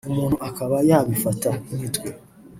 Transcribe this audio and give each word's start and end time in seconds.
umuntu 0.09 0.35
akaba 0.49 0.77
yabifata 0.89 1.49
nk’imitwe 1.63 2.09